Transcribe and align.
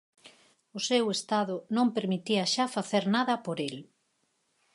O 0.77 0.79
seu 0.89 1.05
estado 1.17 1.55
non 1.75 1.93
permitía 1.97 2.43
xa 2.53 2.65
facer 2.75 3.03
nada 3.15 3.35
por 3.45 3.57
el. 3.67 3.77